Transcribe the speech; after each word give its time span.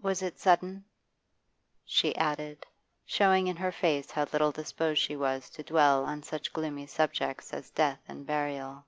Was 0.00 0.22
it 0.22 0.38
sudden?' 0.38 0.84
she 1.84 2.14
added, 2.14 2.64
showing 3.04 3.48
in 3.48 3.56
her 3.56 3.72
face 3.72 4.12
how 4.12 4.22
little 4.32 4.52
disposed 4.52 5.00
she 5.00 5.16
was 5.16 5.50
to 5.50 5.64
dwell 5.64 6.04
on 6.04 6.22
such 6.22 6.52
gloomy 6.52 6.86
subjects 6.86 7.52
as 7.52 7.68
death 7.70 7.98
and 8.06 8.24
burial. 8.24 8.86